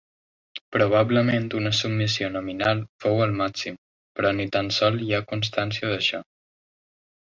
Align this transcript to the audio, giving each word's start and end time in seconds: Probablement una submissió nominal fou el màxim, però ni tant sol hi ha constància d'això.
Probablement 0.77 1.45
una 1.59 1.73
submissió 1.81 2.31
nominal 2.39 2.83
fou 3.05 3.23
el 3.29 3.37
màxim, 3.45 3.79
però 4.19 4.35
ni 4.41 4.51
tant 4.59 4.75
sol 4.83 5.01
hi 5.07 5.15
ha 5.21 5.25
constància 5.37 5.97
d'això. 5.97 6.29